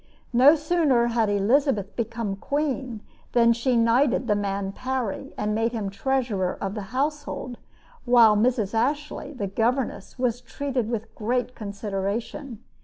No 0.33 0.55
sooner 0.55 1.05
had 1.09 1.29
Elizabeth 1.29 1.95
become 1.95 2.35
queen 2.35 3.01
than 3.33 3.53
she 3.53 3.77
knighted 3.77 4.25
the 4.25 4.33
man 4.35 4.71
Parry 4.71 5.31
and 5.37 5.53
made 5.53 5.73
him 5.73 5.91
treasurer 5.91 6.57
of 6.59 6.73
the 6.73 6.81
household, 6.89 7.59
while 8.03 8.35
Mrs. 8.35 8.73
Ashley, 8.73 9.31
the 9.31 9.45
governess, 9.45 10.17
was 10.17 10.41
treated 10.41 10.89
with 10.89 11.13
great 11.13 11.53
consideration. 11.53 12.63